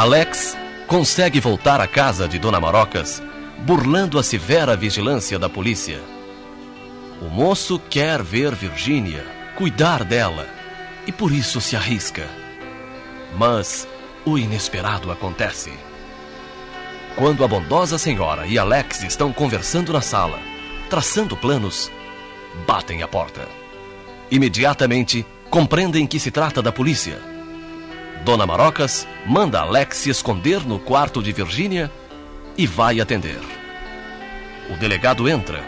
Alex 0.00 0.56
consegue 0.86 1.40
voltar 1.40 1.78
à 1.78 1.86
casa 1.86 2.26
de 2.26 2.38
Dona 2.38 2.58
Marocas, 2.58 3.22
burlando 3.58 4.18
a 4.18 4.22
severa 4.22 4.74
vigilância 4.74 5.38
da 5.38 5.46
polícia. 5.46 6.00
O 7.20 7.26
moço 7.26 7.78
quer 7.78 8.22
ver 8.22 8.54
Virgínia, 8.54 9.22
cuidar 9.58 10.02
dela, 10.02 10.48
e 11.06 11.12
por 11.12 11.30
isso 11.30 11.60
se 11.60 11.76
arrisca. 11.76 12.26
Mas 13.36 13.86
o 14.24 14.38
inesperado 14.38 15.12
acontece. 15.12 15.70
Quando 17.14 17.44
a 17.44 17.46
bondosa 17.46 17.98
senhora 17.98 18.46
e 18.46 18.58
Alex 18.58 19.02
estão 19.02 19.34
conversando 19.34 19.92
na 19.92 20.00
sala, 20.00 20.40
traçando 20.88 21.36
planos, 21.36 21.92
batem 22.66 23.02
a 23.02 23.06
porta. 23.06 23.46
Imediatamente 24.30 25.26
compreendem 25.50 26.06
que 26.06 26.18
se 26.18 26.30
trata 26.30 26.62
da 26.62 26.72
polícia. 26.72 27.29
Dona 28.24 28.46
Marocas 28.46 29.08
manda 29.26 29.60
Alex 29.60 29.98
se 29.98 30.10
esconder 30.10 30.66
no 30.66 30.78
quarto 30.78 31.22
de 31.22 31.32
Virgínia 31.32 31.90
e 32.56 32.66
vai 32.66 33.00
atender. 33.00 33.40
O 34.70 34.76
delegado 34.76 35.28
entra 35.28 35.60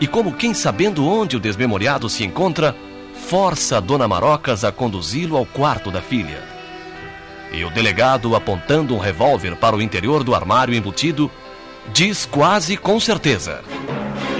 e, 0.00 0.06
como 0.06 0.34
quem 0.34 0.52
sabendo 0.52 1.06
onde 1.06 1.36
o 1.36 1.40
desmemoriado 1.40 2.08
se 2.08 2.24
encontra, 2.24 2.74
força 3.28 3.80
Dona 3.80 4.08
Marocas 4.08 4.64
a 4.64 4.72
conduzi-lo 4.72 5.36
ao 5.36 5.46
quarto 5.46 5.90
da 5.90 6.02
filha. 6.02 6.42
E 7.52 7.64
o 7.64 7.70
delegado, 7.70 8.34
apontando 8.34 8.94
um 8.94 8.98
revólver 8.98 9.54
para 9.56 9.76
o 9.76 9.80
interior 9.80 10.24
do 10.24 10.34
armário 10.34 10.74
embutido, 10.74 11.30
diz 11.92 12.26
quase 12.26 12.76
com 12.76 12.98
certeza: 12.98 13.62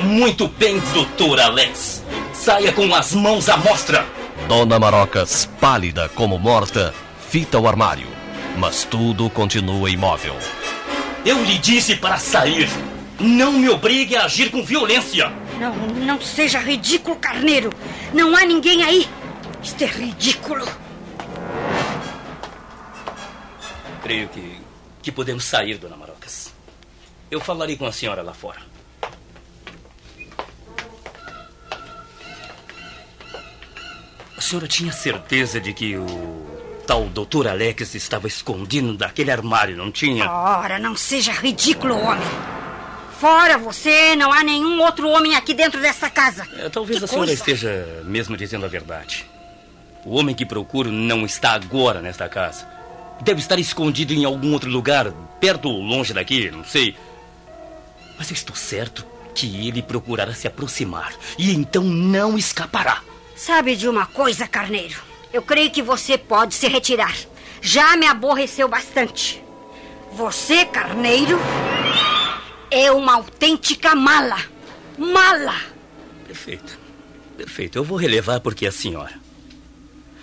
Muito 0.03 0.49
bem, 0.49 0.81
doutor 0.93 1.39
Alex. 1.39 2.03
Saia 2.33 2.73
com 2.73 2.93
as 2.93 3.15
mãos 3.15 3.49
à 3.49 3.57
mostra. 3.57 4.05
Dona 4.49 4.79
Marocas, 4.81 5.49
pálida 5.61 6.11
como 6.11 6.37
morta, 6.39 6.93
fita 7.35 7.59
o 7.59 7.67
armário, 7.67 8.07
mas 8.57 8.85
tudo 8.85 9.29
continua 9.29 9.91
imóvel. 9.91 10.37
Eu 11.27 11.43
lhe 11.43 11.59
disse 11.59 11.97
para 11.97 12.17
sair. 12.17 12.69
Não 13.19 13.51
me 13.51 13.69
obrigue 13.69 14.15
a 14.15 14.27
agir 14.27 14.53
com 14.53 14.63
violência. 14.63 15.33
Não, 15.59 15.75
não 15.75 16.21
seja 16.21 16.61
ridículo, 16.61 17.17
carneiro. 17.17 17.71
Não 18.13 18.37
há 18.37 18.47
ninguém 18.47 18.85
aí. 18.85 19.09
Isto 19.61 19.83
é 19.83 19.87
ridículo. 19.89 20.65
Creio 24.01 24.29
que, 24.29 24.61
que 25.03 25.11
podemos 25.11 25.43
sair, 25.43 25.77
dona 25.77 25.97
Marocas. 25.97 26.55
Eu 27.29 27.41
falarei 27.41 27.77
com 27.77 27.85
a 27.85 27.91
senhora 27.91 28.23
lá 28.23 28.33
fora. 28.33 28.61
A 34.37 34.41
senhora 34.41 34.69
tinha 34.69 34.93
certeza 34.93 35.61
de 35.61 35.73
que 35.73 35.97
o 35.97 36.54
tal 36.87 37.05
doutor 37.07 37.49
Alex 37.49 37.95
estava 37.95 38.27
escondido 38.27 38.95
daquele 38.97 39.31
armário, 39.31 39.77
não 39.77 39.91
tinha? 39.91 40.31
Ora, 40.31 40.79
não 40.79 40.97
seja 40.97 41.33
ridículo, 41.33 41.99
homem. 41.99 42.27
Fora 43.19 43.57
você, 43.57 44.15
não 44.17 44.33
há 44.33 44.43
nenhum 44.43 44.81
outro 44.83 45.09
homem 45.09 45.35
aqui 45.35 45.55
dentro 45.55 45.81
dessa 45.81 46.11
casa. 46.11 46.47
É, 46.59 46.69
talvez 46.69 46.99
Que 46.99 47.05
a 47.05 47.09
senhora 47.09 47.27
coisa. 47.29 47.41
esteja 47.41 48.03
mesmo 48.05 48.37
dizendo 48.37 48.67
a 48.67 48.69
verdade. 48.69 49.25
O 50.05 50.17
homem 50.19 50.35
que 50.35 50.45
procuro 50.45 50.91
não 50.91 51.25
está 51.25 51.53
agora 51.53 52.03
nesta 52.03 52.29
casa. 52.29 52.69
Deve 53.23 53.41
estar 53.41 53.59
escondido 53.59 54.13
em 54.13 54.25
algum 54.25 54.53
outro 54.53 54.69
lugar, 54.69 55.11
perto 55.41 55.69
ou 55.69 55.81
longe 55.81 56.13
daqui, 56.13 56.51
não 56.51 56.65
sei. 56.65 56.95
Mas 58.19 58.29
eu 58.31 58.35
estou 58.35 58.55
certo 58.55 59.07
que 59.35 59.67
ele 59.67 59.83
procurará 59.83 60.35
se 60.35 60.47
aproximar 60.47 61.13
e 61.39 61.53
então 61.55 61.83
não 61.83 62.37
escapará. 62.37 63.01
Sabe 63.35 63.75
de 63.75 63.89
uma 63.89 64.07
coisa, 64.07 64.47
carneiro? 64.47 65.01
Eu 65.35 65.43
creio 65.43 65.69
que 65.69 65.83
você 65.83 66.17
pode 66.17 66.55
se 66.55 66.69
retirar. 66.69 67.13
Já 67.61 67.97
me 67.97 68.07
aborreceu 68.07 68.69
bastante. 68.69 69.43
Você, 70.13 70.65
carneiro, 70.65 71.37
é 72.71 72.93
uma 72.93 73.15
autêntica 73.15 73.97
mala. 73.97 74.41
Mala! 74.97 75.57
Perfeito. 76.25 76.79
Perfeito. 77.37 77.77
Eu 77.77 77.83
vou 77.83 77.99
relevar 77.99 78.39
porque 78.39 78.65
é 78.65 78.69
a 78.69 78.73
senhora. 78.73 79.15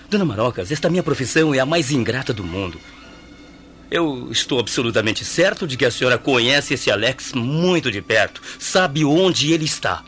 Dona 0.09 0.23
Marocas, 0.23 0.72
esta 0.72 0.89
minha 0.89 1.03
profissão 1.03 1.53
é 1.53 1.59
a 1.59 1.66
mais 1.66 1.91
ingrata 1.91 2.31
do 2.31 2.45
mundo. 2.45 2.79
Eu 3.91 4.29
estou 4.31 4.61
absolutamente 4.61 5.25
certo 5.25 5.67
de 5.67 5.75
que 5.75 5.83
a 5.83 5.91
senhora 5.91 6.17
conhece 6.17 6.75
esse 6.75 6.89
Alex 6.89 7.33
muito 7.33 7.91
de 7.91 8.01
perto, 8.01 8.41
sabe 8.57 9.03
onde 9.03 9.51
ele 9.51 9.66
está. 9.66 10.05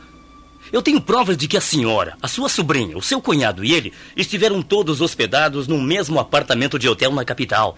Eu 0.74 0.82
tenho 0.82 1.00
provas 1.00 1.38
de 1.38 1.48
que 1.48 1.56
a 1.56 1.62
senhora, 1.62 2.18
a 2.20 2.28
sua 2.28 2.50
sobrinha, 2.50 2.98
o 2.98 3.02
seu 3.02 3.22
cunhado 3.22 3.64
e 3.64 3.72
ele 3.72 3.94
estiveram 4.18 4.60
todos 4.60 5.02
hospedados 5.02 5.68
no 5.68 5.80
mesmo 5.80 6.20
apartamento 6.20 6.80
de 6.80 6.90
hotel 6.90 7.12
na 7.12 7.24
capital. 7.24 7.78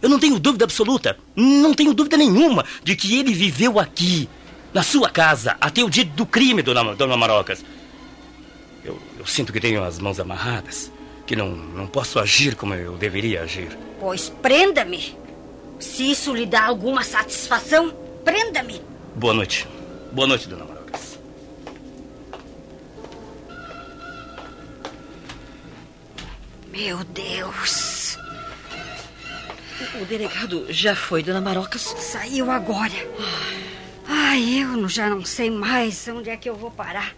Eu 0.00 0.08
não 0.08 0.18
tenho 0.18 0.38
dúvida 0.38 0.64
absoluta, 0.64 1.18
não 1.36 1.74
tenho 1.74 1.92
dúvida 1.92 2.16
nenhuma 2.16 2.64
de 2.82 2.96
que 2.96 3.18
ele 3.18 3.34
viveu 3.34 3.78
aqui, 3.78 4.26
na 4.72 4.82
sua 4.82 5.10
casa, 5.10 5.54
até 5.60 5.84
o 5.84 5.90
dia 5.90 6.06
do 6.06 6.24
crime, 6.24 6.62
dona, 6.62 6.94
dona 6.94 7.14
Marocas. 7.14 7.62
Eu, 8.82 8.98
eu 9.18 9.26
sinto 9.26 9.52
que 9.52 9.60
tenho 9.60 9.84
as 9.84 9.98
mãos 9.98 10.18
amarradas, 10.18 10.90
que 11.26 11.36
não, 11.36 11.50
não 11.50 11.86
posso 11.86 12.18
agir 12.18 12.54
como 12.54 12.72
eu 12.72 12.96
deveria 12.96 13.42
agir. 13.42 13.76
Pois 14.00 14.30
prenda-me. 14.40 15.14
Se 15.78 16.10
isso 16.10 16.34
lhe 16.34 16.46
dá 16.46 16.64
alguma 16.64 17.04
satisfação, 17.04 17.92
prenda-me. 18.24 18.80
Boa 19.14 19.34
noite. 19.34 19.68
Boa 20.10 20.26
noite, 20.26 20.48
dona 20.48 20.64
Marocas. 20.64 20.73
Meu 26.76 27.04
Deus. 27.04 28.18
O 30.00 30.04
delegado 30.06 30.66
já 30.70 30.96
foi, 30.96 31.22
dona 31.22 31.40
Marocas? 31.40 31.82
Saiu 31.82 32.50
agora. 32.50 32.92
Ai, 34.08 34.58
eu 34.60 34.88
já 34.88 35.08
não 35.08 35.24
sei 35.24 35.52
mais 35.52 36.08
onde 36.08 36.30
é 36.30 36.36
que 36.36 36.50
eu 36.50 36.56
vou 36.56 36.72
parar. 36.72 37.14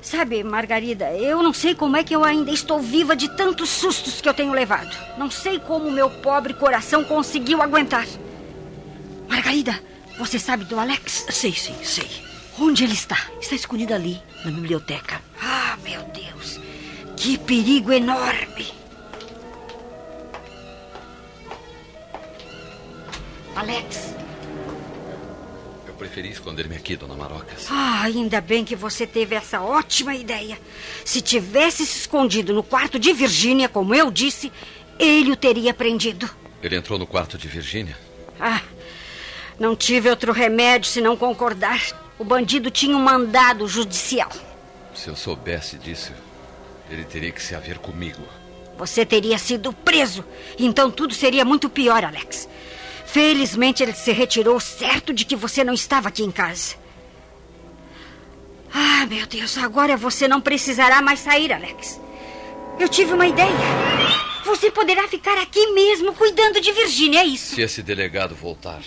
Sabe, 0.00 0.42
Margarida, 0.42 1.12
eu 1.12 1.42
não 1.42 1.52
sei 1.52 1.74
como 1.74 1.98
é 1.98 2.02
que 2.02 2.16
eu 2.16 2.24
ainda 2.24 2.50
estou 2.50 2.80
viva 2.80 3.14
de 3.14 3.28
tantos 3.36 3.68
sustos 3.68 4.22
que 4.22 4.28
eu 4.30 4.34
tenho 4.34 4.52
levado. 4.52 4.96
Não 5.18 5.30
sei 5.30 5.58
como 5.58 5.90
meu 5.90 6.08
pobre 6.08 6.54
coração 6.54 7.04
conseguiu 7.04 7.60
aguentar. 7.60 8.06
Margarida, 9.28 9.78
você 10.18 10.38
sabe 10.38 10.64
do 10.64 10.80
Alex? 10.80 11.26
Sei, 11.28 11.52
sim, 11.52 11.76
sei. 11.82 12.08
Onde 12.58 12.84
ele 12.84 12.94
está? 12.94 13.18
Está 13.42 13.54
escondido 13.54 13.92
ali, 13.92 14.22
na 14.42 14.50
biblioteca. 14.50 15.20
Ah, 15.38 15.76
meu 15.84 16.02
Deus. 16.04 16.63
Que 17.24 17.38
perigo 17.38 17.90
enorme. 17.90 18.66
Alex, 23.56 24.14
Eu 25.86 25.94
preferi 25.94 26.28
esconder-me 26.30 26.76
aqui, 26.76 26.96
dona 26.96 27.14
Marocas. 27.14 27.66
ah, 27.70 28.02
ainda 28.02 28.42
bem 28.42 28.62
que 28.62 28.76
você 28.76 29.06
teve 29.06 29.34
essa 29.34 29.62
ótima 29.62 30.14
ideia. 30.14 30.58
Se 31.02 31.22
tivesse 31.22 31.86
se 31.86 32.00
escondido 32.00 32.52
no 32.52 32.62
quarto 32.62 32.98
de 32.98 33.10
Virgínia, 33.14 33.70
como 33.70 33.94
eu 33.94 34.10
disse, 34.10 34.52
ele 34.98 35.32
o 35.32 35.36
teria 35.36 35.72
prendido. 35.72 36.28
Ele 36.62 36.76
entrou 36.76 36.98
no 36.98 37.06
quarto 37.06 37.38
de 37.38 37.48
Virgínia? 37.48 37.96
Ah, 38.38 38.60
não 39.58 39.74
tive 39.74 40.10
outro 40.10 40.30
remédio 40.30 40.90
senão 40.90 41.16
concordar. 41.16 41.80
O 42.18 42.24
bandido 42.24 42.70
tinha 42.70 42.94
um 42.94 43.02
mandado 43.02 43.66
judicial. 43.66 44.28
Se 44.94 45.08
eu 45.08 45.16
soubesse 45.16 45.78
disso, 45.78 46.12
ele 46.90 47.04
teria 47.04 47.32
que 47.32 47.42
se 47.42 47.54
haver 47.54 47.78
comigo. 47.78 48.22
Você 48.76 49.04
teria 49.06 49.38
sido 49.38 49.72
preso. 49.72 50.24
Então 50.58 50.90
tudo 50.90 51.14
seria 51.14 51.44
muito 51.44 51.68
pior, 51.68 52.04
Alex. 52.04 52.48
Felizmente 53.06 53.82
ele 53.82 53.92
se 53.92 54.12
retirou 54.12 54.58
certo 54.58 55.12
de 55.12 55.24
que 55.24 55.36
você 55.36 55.62
não 55.62 55.72
estava 55.72 56.08
aqui 56.08 56.22
em 56.24 56.30
casa. 56.30 56.74
Ah, 58.72 59.06
meu 59.06 59.26
Deus, 59.26 59.56
agora 59.56 59.96
você 59.96 60.26
não 60.26 60.40
precisará 60.40 61.00
mais 61.00 61.20
sair, 61.20 61.52
Alex. 61.52 62.00
Eu 62.78 62.88
tive 62.88 63.12
uma 63.12 63.26
ideia. 63.26 63.54
Você 64.44 64.70
poderá 64.70 65.06
ficar 65.06 65.38
aqui 65.38 65.68
mesmo 65.68 66.12
cuidando 66.12 66.60
de 66.60 66.72
Virgínia, 66.72 67.20
é 67.20 67.24
isso. 67.24 67.54
Se 67.54 67.62
esse 67.62 67.82
delegado 67.82 68.34
voltar. 68.34 68.82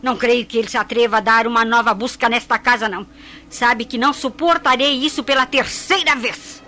Não 0.00 0.16
creio 0.16 0.46
que 0.46 0.58
ele 0.58 0.68
se 0.68 0.76
atreva 0.76 1.18
a 1.18 1.20
dar 1.20 1.46
uma 1.46 1.64
nova 1.64 1.92
busca 1.92 2.28
nesta 2.28 2.58
casa, 2.58 2.88
não. 2.88 3.06
Sabe 3.50 3.84
que 3.84 3.98
não 3.98 4.12
suportarei 4.12 4.94
isso 4.94 5.22
pela 5.22 5.44
terceira 5.44 6.14
vez. 6.14 6.62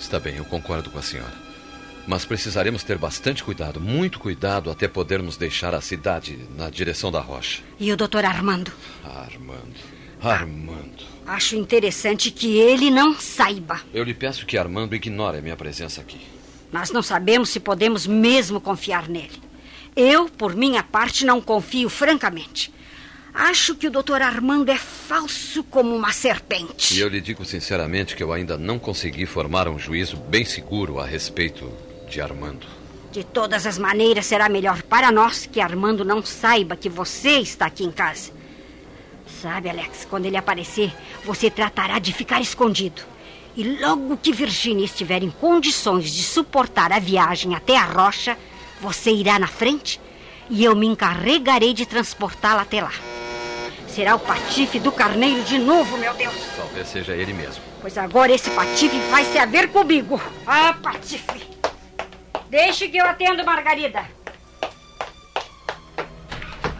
Está 0.00 0.18
bem, 0.18 0.36
eu 0.36 0.44
concordo 0.46 0.90
com 0.90 0.98
a 0.98 1.02
senhora. 1.02 1.34
Mas 2.06 2.24
precisaremos 2.24 2.82
ter 2.82 2.96
bastante 2.96 3.44
cuidado, 3.44 3.78
muito 3.78 4.18
cuidado, 4.18 4.70
até 4.70 4.88
podermos 4.88 5.36
deixar 5.36 5.74
a 5.74 5.80
cidade 5.80 6.38
na 6.56 6.70
direção 6.70 7.12
da 7.12 7.20
rocha. 7.20 7.62
E 7.78 7.92
o 7.92 7.96
doutor 7.96 8.24
Armando? 8.24 8.72
Armando. 9.04 9.76
Armando. 10.20 11.04
Acho 11.26 11.54
interessante 11.54 12.30
que 12.30 12.56
ele 12.58 12.90
não 12.90 13.14
saiba. 13.20 13.82
Eu 13.92 14.02
lhe 14.02 14.14
peço 14.14 14.46
que 14.46 14.56
Armando 14.56 14.96
ignore 14.96 15.38
a 15.38 15.42
minha 15.42 15.56
presença 15.56 16.00
aqui. 16.00 16.20
Nós 16.72 16.90
não 16.90 17.02
sabemos 17.02 17.50
se 17.50 17.60
podemos 17.60 18.06
mesmo 18.06 18.60
confiar 18.60 19.06
nele. 19.08 19.38
Eu, 19.94 20.28
por 20.28 20.56
minha 20.56 20.82
parte, 20.82 21.26
não 21.26 21.40
confio 21.40 21.90
francamente. 21.90 22.72
Acho 23.32 23.74
que 23.74 23.86
o 23.86 23.90
doutor 23.90 24.22
Armando 24.22 24.70
é 24.70 24.76
falso 24.76 25.62
como 25.64 25.94
uma 25.94 26.12
serpente. 26.12 26.94
E 26.94 27.00
eu 27.00 27.08
lhe 27.08 27.20
digo 27.20 27.44
sinceramente 27.44 28.16
que 28.16 28.22
eu 28.22 28.32
ainda 28.32 28.58
não 28.58 28.78
consegui 28.78 29.24
formar 29.24 29.68
um 29.68 29.78
juízo 29.78 30.16
bem 30.16 30.44
seguro 30.44 30.98
a 30.98 31.06
respeito 31.06 31.70
de 32.08 32.20
Armando. 32.20 32.66
De 33.12 33.24
todas 33.24 33.66
as 33.66 33.78
maneiras, 33.78 34.26
será 34.26 34.48
melhor 34.48 34.82
para 34.82 35.10
nós 35.10 35.46
que 35.46 35.60
Armando 35.60 36.04
não 36.04 36.24
saiba 36.24 36.76
que 36.76 36.88
você 36.88 37.38
está 37.38 37.66
aqui 37.66 37.84
em 37.84 37.90
casa. 37.90 38.32
Sabe, 39.40 39.68
Alex, 39.70 40.06
quando 40.08 40.26
ele 40.26 40.36
aparecer, 40.36 40.92
você 41.24 41.50
tratará 41.50 41.98
de 41.98 42.12
ficar 42.12 42.40
escondido. 42.40 43.02
E 43.56 43.64
logo 43.80 44.16
que 44.16 44.32
Virginia 44.32 44.84
estiver 44.84 45.22
em 45.22 45.30
condições 45.30 46.10
de 46.10 46.22
suportar 46.22 46.92
a 46.92 46.98
viagem 46.98 47.54
até 47.54 47.76
a 47.76 47.84
rocha, 47.84 48.36
você 48.80 49.10
irá 49.10 49.38
na 49.38 49.48
frente 49.48 50.00
e 50.48 50.64
eu 50.64 50.74
me 50.74 50.86
encarregarei 50.86 51.72
de 51.72 51.86
transportá-la 51.86 52.62
até 52.62 52.80
lá. 52.80 52.92
Será 54.00 54.14
o 54.14 54.18
patife 54.18 54.80
do 54.80 54.90
carneiro 54.90 55.42
de 55.44 55.58
novo, 55.58 55.98
meu 55.98 56.14
Deus. 56.14 56.34
Talvez 56.56 56.88
seja 56.88 57.14
ele 57.14 57.34
mesmo. 57.34 57.62
Pois 57.82 57.98
agora 57.98 58.32
esse 58.32 58.48
patife 58.48 58.98
vai 59.10 59.26
se 59.26 59.36
haver 59.36 59.68
comigo. 59.68 60.18
Ah, 60.46 60.72
patife. 60.72 61.46
Deixe 62.48 62.88
que 62.88 62.96
eu 62.96 63.04
atendo, 63.04 63.44
Margarida. 63.44 64.02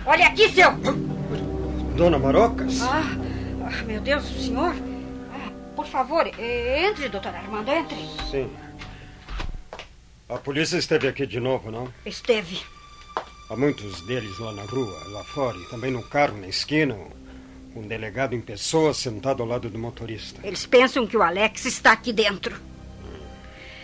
Olha 0.06 0.28
aqui, 0.28 0.48
seu. 0.48 0.72
Dona 1.94 2.18
Marocas? 2.18 2.80
Ah, 2.80 3.02
ah, 3.66 3.82
meu 3.82 4.00
Deus, 4.00 4.24
o 4.24 4.40
senhor. 4.40 4.74
Ah, 5.30 5.52
por 5.76 5.84
favor, 5.84 6.26
entre, 6.26 7.10
doutor 7.10 7.34
Armando, 7.34 7.70
entre. 7.70 7.98
Sim. 8.30 8.50
A 10.26 10.38
polícia 10.38 10.78
esteve 10.78 11.06
aqui 11.06 11.26
de 11.26 11.38
novo, 11.38 11.70
não? 11.70 11.92
Esteve. 12.06 12.62
Há 13.50 13.56
muitos 13.56 14.00
deles 14.02 14.38
lá 14.38 14.52
na 14.52 14.62
rua, 14.62 14.96
lá 15.08 15.24
fora, 15.24 15.58
e 15.58 15.64
também 15.64 15.90
no 15.90 16.04
carro, 16.04 16.38
na 16.38 16.46
esquina. 16.46 16.96
Um 17.74 17.82
delegado 17.82 18.32
em 18.32 18.40
pessoa 18.40 18.94
sentado 18.94 19.42
ao 19.42 19.48
lado 19.48 19.68
do 19.68 19.76
motorista. 19.76 20.40
Eles 20.44 20.66
pensam 20.66 21.04
que 21.04 21.16
o 21.16 21.22
Alex 21.22 21.64
está 21.64 21.90
aqui 21.90 22.12
dentro. 22.12 22.56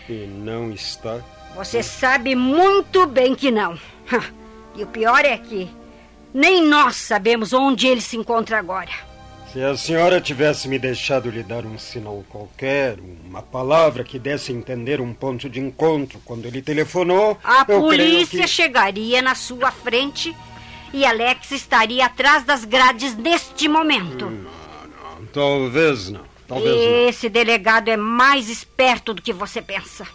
E 0.07 0.25
não 0.25 0.71
está. 0.71 1.21
Você 1.53 1.83
sabe 1.83 2.33
muito 2.33 3.05
bem 3.05 3.35
que 3.35 3.51
não. 3.51 3.77
E 4.75 4.83
o 4.83 4.87
pior 4.87 5.25
é 5.25 5.35
que 5.35 5.67
nem 6.31 6.63
nós 6.63 6.97
sabemos 6.97 7.51
onde 7.51 7.87
ele 7.87 7.99
se 7.99 8.15
encontra 8.15 8.59
agora. 8.59 8.91
Se 9.57 9.63
a 9.63 9.75
senhora 9.75 10.21
tivesse 10.21 10.67
me 10.67 10.77
deixado 10.77 11.31
lhe 11.31 11.41
dar 11.41 11.65
um 11.65 11.79
sinal 11.79 12.23
qualquer, 12.29 12.99
uma 13.25 13.41
palavra 13.41 14.03
que 14.03 14.19
desse 14.19 14.51
a 14.51 14.55
entender 14.55 15.01
um 15.01 15.15
ponto 15.15 15.49
de 15.49 15.59
encontro 15.59 16.21
quando 16.23 16.45
ele 16.45 16.61
telefonou. 16.61 17.39
A 17.43 17.65
polícia 17.65 18.43
que... 18.43 18.47
chegaria 18.47 19.19
na 19.19 19.33
sua 19.33 19.71
frente 19.71 20.37
e 20.93 21.03
Alex 21.03 21.49
estaria 21.49 22.05
atrás 22.05 22.43
das 22.43 22.65
grades 22.65 23.17
neste 23.17 23.67
momento. 23.67 24.31
Talvez 25.33 26.11
não. 26.11 26.21
Talvez 26.47 26.75
não. 26.75 27.09
Esse 27.09 27.27
delegado 27.27 27.89
é 27.89 27.97
mais 27.97 28.49
esperto 28.49 29.11
do 29.11 29.23
que 29.23 29.33
você 29.33 29.59
pensa. 29.59 30.05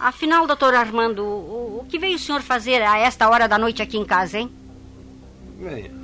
Afinal, 0.00 0.46
doutor 0.46 0.74
Armando, 0.74 1.22
o, 1.22 1.80
o 1.82 1.86
que 1.86 1.98
veio 1.98 2.16
o 2.16 2.18
senhor 2.18 2.40
fazer 2.40 2.80
a 2.80 2.96
esta 2.96 3.28
hora 3.28 3.46
da 3.46 3.58
noite 3.58 3.82
aqui 3.82 3.98
em 3.98 4.06
casa, 4.06 4.38
hein? 4.38 4.50
Bem, 5.60 6.03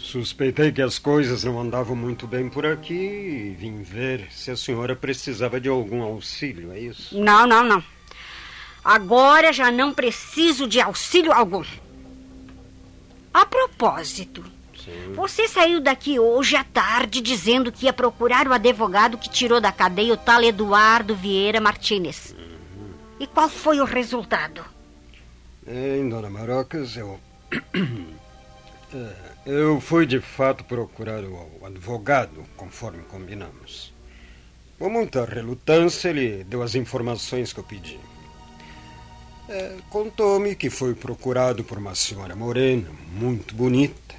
suspeitei 0.00 0.72
que 0.72 0.82
as 0.82 0.98
coisas 0.98 1.44
não 1.44 1.60
andavam 1.60 1.94
muito 1.94 2.26
bem 2.26 2.48
por 2.48 2.66
aqui 2.66 2.94
e 2.94 3.56
vim 3.58 3.82
ver 3.82 4.26
se 4.30 4.50
a 4.50 4.56
senhora 4.56 4.96
precisava 4.96 5.60
de 5.60 5.68
algum 5.68 6.02
auxílio, 6.02 6.72
é 6.72 6.80
isso? 6.80 7.18
Não, 7.18 7.46
não, 7.46 7.62
não. 7.62 7.84
Agora 8.84 9.52
já 9.52 9.70
não 9.70 9.92
preciso 9.92 10.66
de 10.66 10.80
auxílio 10.80 11.32
algum. 11.32 11.64
A 13.32 13.46
propósito, 13.46 14.42
você 15.14 15.46
saiu 15.46 15.80
daqui 15.80 16.18
hoje 16.18 16.56
à 16.56 16.64
tarde 16.64 17.20
dizendo 17.20 17.70
que 17.70 17.86
ia 17.86 17.92
procurar 17.92 18.48
o 18.48 18.52
advogado 18.52 19.18
que 19.18 19.28
tirou 19.28 19.60
da 19.60 19.70
cadeia 19.70 20.14
o 20.14 20.16
tal 20.16 20.42
Eduardo 20.42 21.14
Vieira 21.14 21.60
Martínez. 21.60 22.34
E 23.18 23.26
qual 23.26 23.48
foi 23.48 23.80
o 23.80 23.84
resultado? 23.84 24.64
Hein, 25.66 26.08
dona 26.08 26.30
Marocas, 26.30 26.96
eu. 26.96 27.20
É, 28.92 29.12
eu 29.46 29.80
fui 29.80 30.06
de 30.06 30.20
fato 30.20 30.64
procurar 30.64 31.22
o 31.22 31.64
advogado, 31.64 32.44
conforme 32.56 33.02
combinamos. 33.04 33.92
Com 34.78 34.88
muita 34.88 35.24
relutância, 35.24 36.08
ele 36.08 36.42
deu 36.44 36.62
as 36.62 36.74
informações 36.74 37.52
que 37.52 37.60
eu 37.60 37.64
pedi. 37.64 37.98
É, 39.48 39.76
Contou-me 39.90 40.54
que 40.54 40.70
foi 40.70 40.94
procurado 40.94 41.62
por 41.62 41.78
uma 41.78 41.94
senhora 41.94 42.34
morena, 42.34 42.88
muito 43.12 43.54
bonita, 43.54 44.14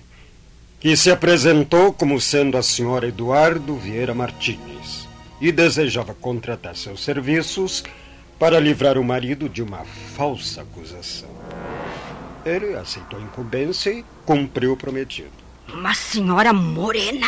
que 0.80 0.96
se 0.96 1.12
apresentou 1.12 1.94
como 1.94 2.20
sendo 2.20 2.58
a 2.58 2.64
senhora 2.64 3.08
Eduardo 3.08 3.76
Vieira 3.76 4.14
Martínez 4.14 5.08
e 5.40 5.52
desejava 5.52 6.14
contratar 6.14 6.76
seus 6.76 7.04
serviços 7.04 7.84
para 8.40 8.60
livrar 8.60 8.98
o 8.98 9.04
marido 9.04 9.48
de 9.48 9.62
uma 9.62 9.86
falsa 10.16 10.62
acusação. 10.64 11.30
Ele 12.46 12.76
aceitou 12.76 13.20
a 13.20 13.22
incumbência 13.22 13.92
e 13.92 14.04
cumpriu 14.32 14.72
o 14.72 14.78
prometido. 14.78 15.30
Uma 15.74 15.94
senhora 15.94 16.54
morena. 16.54 17.28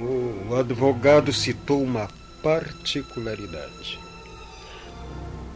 O 0.00 0.54
advogado 0.54 1.32
citou 1.32 1.82
uma 1.82 2.08
particularidade. 2.40 3.98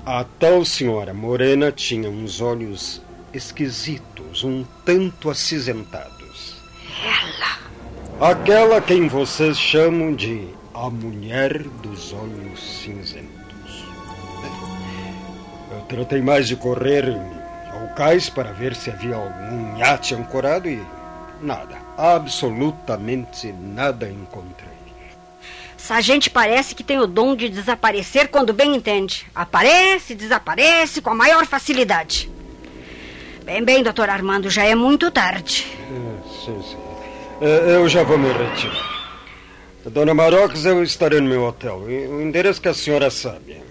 A 0.05 0.25
tal 0.41 0.65
senhora 0.65 1.15
morena 1.15 1.71
tinha 1.71 2.11
uns 2.11 2.41
olhos 2.41 3.01
esquisitos, 3.33 4.43
um 4.43 4.65
tanto 4.85 5.31
acinzentados. 5.31 6.57
Ela. 7.01 8.33
Aquela 8.33 8.81
quem 8.81 9.07
vocês 9.07 9.57
chamam 9.57 10.17
de 10.17 10.49
a 10.75 10.91
mulher 10.91 11.63
dos 11.81 12.13
olhos 12.13 12.61
cinzentos. 12.83 13.85
Eu 15.71 15.81
tratei 15.83 16.21
mais 16.21 16.49
de 16.49 16.57
correr 16.57 17.36
ao 17.77 17.89
cais 17.95 18.29
para 18.29 18.53
ver 18.53 18.75
se 18.75 18.91
havia 18.91 19.15
algum 19.17 19.77
iate 19.79 20.15
ancorado 20.15 20.69
e 20.69 20.83
nada, 21.41 21.77
absolutamente 21.97 23.53
nada 23.53 24.09
encontrei. 24.09 24.77
Essa 25.79 26.01
gente 26.01 26.29
parece 26.29 26.75
que 26.75 26.83
tem 26.83 26.99
o 26.99 27.07
dom 27.07 27.37
de 27.37 27.49
desaparecer 27.49 28.27
quando 28.29 28.53
bem 28.53 28.75
entende. 28.75 29.25
Aparece, 29.33 30.17
desaparece 30.17 31.01
com 31.01 31.11
a 31.11 31.15
maior 31.15 31.47
facilidade. 31.47 32.29
Bem, 33.45 33.63
bem, 33.63 33.85
doutor 33.85 34.11
Armando, 34.11 34.51
já 34.51 34.65
é 34.65 34.75
muito 34.75 35.13
tarde. 35.13 35.65
É, 35.89 36.45
sim, 36.45 36.61
sim. 36.61 36.77
É, 37.41 37.77
Eu 37.77 37.89
já 37.89 38.03
vou 38.03 38.19
me 38.19 38.27
retirar. 38.33 38.97
Dona 39.85 40.13
Marocas, 40.13 40.65
eu 40.65 40.83
estarei 40.83 41.21
no 41.21 41.29
meu 41.29 41.45
hotel. 41.45 41.77
O 41.77 42.21
endereço 42.21 42.61
que 42.61 42.67
a 42.67 42.75
senhora 42.75 43.09
sabe. 43.09 43.63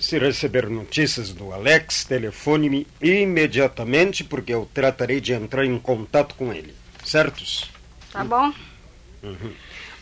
Se 0.00 0.18
receber 0.18 0.68
notícias 0.68 1.32
do 1.32 1.52
Alex, 1.52 2.04
telefone-me 2.04 2.86
imediatamente, 3.02 4.24
porque 4.24 4.52
eu 4.52 4.68
tratarei 4.72 5.20
de 5.20 5.32
entrar 5.32 5.64
em 5.64 5.78
contato 5.78 6.34
com 6.34 6.52
ele. 6.52 6.74
Certos? 7.04 7.70
Tá 8.12 8.24
bom? 8.24 8.52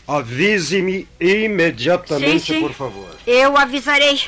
Avise-me 0.07 1.07
imediatamente, 1.19 2.45
Sim, 2.45 2.53
sim. 2.55 2.61
por 2.61 2.73
favor. 2.73 3.15
Eu 3.27 3.57
avisarei. 3.57 4.21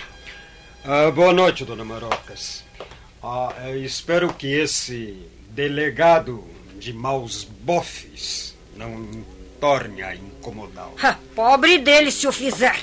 Ah, 0.84 1.10
boa 1.12 1.34
noite, 1.34 1.66
dona 1.66 1.84
Marocas. 1.84 2.64
Ah, 3.24 3.54
espero 3.84 4.34
que 4.34 4.48
esse 4.48 5.18
delegado 5.50 6.44
de 6.78 6.94
maus 6.94 7.44
bofes 7.44 8.56
não 8.76 9.10
torne 9.60 10.04
a 10.04 10.16
incomodá-lo. 10.16 10.94
Pobre 11.34 11.78
dele 11.80 12.12
se 12.12 12.28
o 12.28 12.32
fizer. 12.32 12.80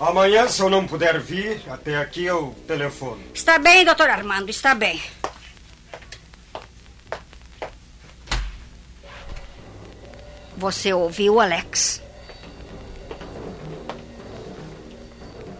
Amanhã, 0.00 0.48
se 0.48 0.62
eu 0.62 0.70
não 0.70 0.86
puder 0.86 1.20
vir, 1.20 1.60
até 1.68 1.94
aqui 1.98 2.24
eu 2.24 2.56
telefono. 2.66 3.22
Está 3.34 3.58
bem, 3.58 3.84
doutor 3.84 4.08
Armando, 4.08 4.48
está 4.48 4.74
bem. 4.74 4.98
Você 10.56 10.94
ouviu, 10.94 11.38
Alex? 11.38 12.02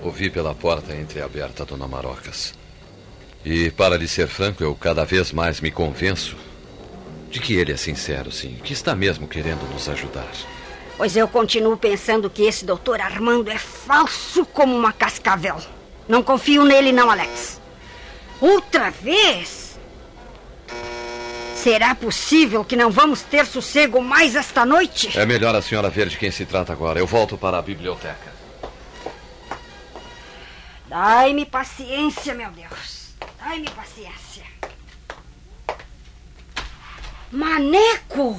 Ouvi 0.02 0.30
pela 0.30 0.54
porta 0.54 0.94
entreaberta, 0.94 1.66
Dona 1.66 1.86
Marocas. 1.86 2.54
E, 3.44 3.70
para 3.70 3.98
lhe 3.98 4.08
ser 4.08 4.26
franco, 4.26 4.64
eu 4.64 4.74
cada 4.74 5.04
vez 5.04 5.32
mais 5.32 5.60
me 5.60 5.70
convenço 5.70 6.34
de 7.30 7.40
que 7.40 7.54
ele 7.54 7.72
é 7.72 7.76
sincero, 7.76 8.32
sim, 8.32 8.58
que 8.64 8.72
está 8.72 8.94
mesmo 8.94 9.28
querendo 9.28 9.70
nos 9.70 9.86
ajudar. 9.86 10.30
Pois 11.00 11.16
eu 11.16 11.26
continuo 11.26 11.78
pensando 11.78 12.28
que 12.28 12.42
esse 12.42 12.62
doutor 12.62 13.00
Armando 13.00 13.50
é 13.50 13.56
falso 13.56 14.44
como 14.44 14.76
uma 14.76 14.92
cascavel. 14.92 15.56
Não 16.06 16.22
confio 16.22 16.62
nele, 16.62 16.92
não, 16.92 17.10
Alex. 17.10 17.58
Outra 18.38 18.90
vez? 18.90 19.78
Será 21.54 21.94
possível 21.94 22.62
que 22.62 22.76
não 22.76 22.90
vamos 22.90 23.22
ter 23.22 23.46
sossego 23.46 24.02
mais 24.02 24.36
esta 24.36 24.66
noite? 24.66 25.18
É 25.18 25.24
melhor 25.24 25.54
a 25.54 25.62
senhora 25.62 25.88
ver 25.88 26.06
de 26.06 26.18
quem 26.18 26.30
se 26.30 26.44
trata 26.44 26.70
agora. 26.74 26.98
Eu 26.98 27.06
volto 27.06 27.38
para 27.38 27.56
a 27.56 27.62
biblioteca. 27.62 28.34
Dai-me 30.86 31.46
paciência, 31.46 32.34
meu 32.34 32.50
Deus. 32.50 33.14
Dai-me 33.38 33.70
paciência. 33.70 34.44
Maneco! 37.32 38.38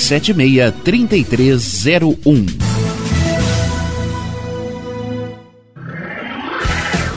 76 0.01 0.73
3301. 0.83 2.70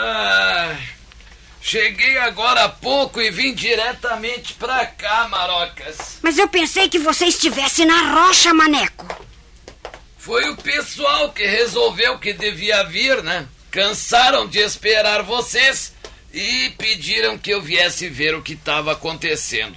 Ah, 0.00 0.76
cheguei 1.60 2.18
agora 2.18 2.64
há 2.64 2.68
pouco 2.68 3.20
e 3.20 3.30
vim 3.30 3.52
diretamente 3.52 4.54
pra 4.54 4.86
cá, 4.86 5.26
Marocas. 5.28 6.18
Mas 6.22 6.38
eu 6.38 6.48
pensei 6.48 6.88
que 6.88 6.98
você 6.98 7.26
estivesse 7.26 7.84
na 7.84 8.12
rocha, 8.12 8.54
Maneco. 8.54 9.06
Foi 10.16 10.48
o 10.50 10.56
pessoal 10.56 11.32
que 11.32 11.46
resolveu 11.46 12.18
que 12.18 12.32
devia 12.32 12.84
vir, 12.84 13.22
né? 13.22 13.46
Cansaram 13.70 14.46
de 14.46 14.58
esperar 14.58 15.22
vocês 15.22 15.94
e 16.32 16.70
pediram 16.76 17.38
que 17.38 17.50
eu 17.50 17.62
viesse 17.62 18.08
ver 18.08 18.34
o 18.34 18.42
que 18.42 18.52
estava 18.52 18.92
acontecendo. 18.92 19.76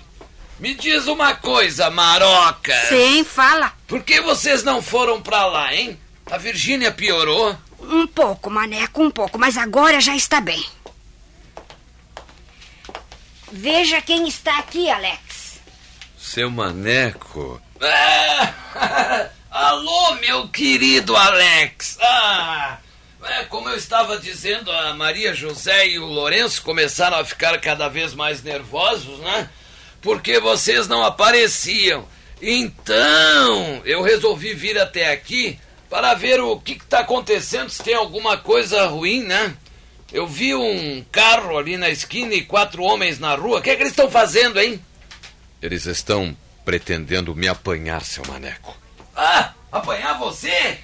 Me 0.59 0.75
diz 0.75 1.07
uma 1.07 1.33
coisa, 1.33 1.89
Maroca. 1.89 2.75
Sim, 2.87 3.23
fala. 3.23 3.73
Por 3.87 4.03
que 4.03 4.21
vocês 4.21 4.63
não 4.63 4.81
foram 4.81 5.21
pra 5.21 5.45
lá, 5.45 5.73
hein? 5.73 5.99
A 6.31 6.37
Virgínia 6.37 6.93
piorou? 6.93 7.57
Um 7.77 8.07
pouco, 8.07 8.49
Maneco, 8.49 9.03
um 9.03 9.11
pouco, 9.11 9.37
mas 9.37 9.57
agora 9.57 9.99
já 9.99 10.15
está 10.15 10.39
bem. 10.39 10.65
Veja 13.51 14.01
quem 14.01 14.29
está 14.29 14.57
aqui, 14.59 14.89
Alex. 14.89 15.59
Seu 16.17 16.49
maneco. 16.49 17.61
Ah, 17.81 19.27
alô, 19.51 20.15
meu 20.21 20.47
querido 20.47 21.17
Alex. 21.17 21.97
Ah, 21.99 22.77
é, 23.25 23.43
como 23.43 23.67
eu 23.67 23.75
estava 23.75 24.17
dizendo, 24.17 24.71
a 24.71 24.93
Maria 24.93 25.33
José 25.33 25.89
e 25.89 25.99
o 25.99 26.05
Lourenço 26.05 26.61
começaram 26.61 27.17
a 27.17 27.25
ficar 27.25 27.59
cada 27.59 27.89
vez 27.89 28.13
mais 28.13 28.41
nervosos, 28.41 29.19
né? 29.19 29.49
Porque 30.01 30.39
vocês 30.39 30.87
não 30.87 31.03
apareciam. 31.03 32.07
Então, 32.41 33.81
eu 33.83 34.01
resolvi 34.01 34.53
vir 34.53 34.79
até 34.79 35.11
aqui 35.11 35.59
para 35.91 36.13
ver 36.13 36.39
o 36.39 36.57
que 36.57 36.71
está 36.71 37.01
acontecendo, 37.01 37.69
se 37.69 37.83
tem 37.83 37.93
alguma 37.93 38.37
coisa 38.37 38.85
ruim, 38.87 39.23
né? 39.23 39.53
Eu 40.13 40.25
vi 40.25 40.55
um 40.55 41.05
carro 41.11 41.57
ali 41.57 41.75
na 41.75 41.89
esquina 41.89 42.33
e 42.33 42.45
quatro 42.45 42.81
homens 42.81 43.19
na 43.19 43.35
rua. 43.35 43.59
O 43.59 43.61
que 43.61 43.69
é 43.69 43.75
que 43.75 43.81
eles 43.81 43.91
estão 43.91 44.09
fazendo, 44.09 44.57
hein? 44.57 44.81
Eles 45.61 45.85
estão 45.85 46.35
pretendendo 46.63 47.35
me 47.35 47.45
apanhar, 47.45 48.03
seu 48.03 48.23
maneco. 48.25 48.73
Ah, 49.13 49.51
apanhar 49.69 50.17
você? 50.17 50.77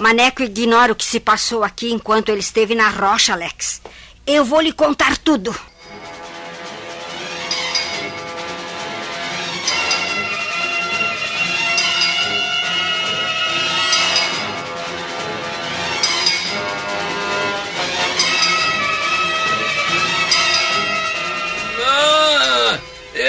Maneco 0.00 0.42
ignora 0.42 0.92
o 0.92 0.96
que 0.96 1.04
se 1.04 1.20
passou 1.20 1.62
aqui 1.62 1.92
enquanto 1.92 2.30
ele 2.30 2.40
esteve 2.40 2.74
na 2.74 2.88
rocha, 2.88 3.34
Alex. 3.34 3.82
Eu 4.26 4.46
vou 4.46 4.62
lhe 4.62 4.72
contar 4.72 5.18
tudo. 5.18 5.54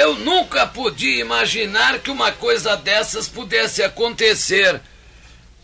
Eu 0.05 0.15
nunca 0.17 0.67
podia 0.67 1.19
imaginar 1.19 1.97
que 1.97 2.11
uma 2.11 2.31
coisa 2.31 2.77
dessas 2.77 3.27
pudesse 3.27 3.81
acontecer. 3.81 4.79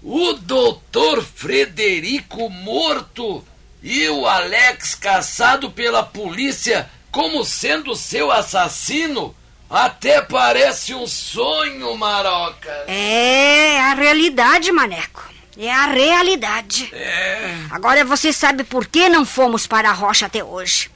O 0.02 0.34
doutor 0.34 1.24
Frederico 1.24 2.50
morto 2.50 3.46
e 3.84 4.10
o 4.10 4.26
Alex 4.26 4.96
caçado 4.96 5.70
pela 5.70 6.02
polícia 6.02 6.90
como 7.12 7.46
sendo 7.46 7.96
seu 7.96 8.32
assassino? 8.32 9.36
Até 9.70 10.22
parece 10.22 10.96
um 10.96 11.06
sonho, 11.06 11.96
Maroca. 11.96 12.86
É 12.88 13.80
a 13.80 13.94
realidade, 13.94 14.72
Maneco. 14.72 15.32
É 15.56 15.72
a 15.72 15.86
realidade. 15.86 16.90
É. 16.94 17.58
Agora 17.70 18.04
você 18.04 18.34
sabe 18.34 18.64
por 18.64 18.88
que 18.88 19.08
não 19.08 19.24
fomos 19.24 19.68
para 19.68 19.90
a 19.90 19.94
rocha 19.94 20.26
até 20.26 20.44
hoje. 20.44 20.90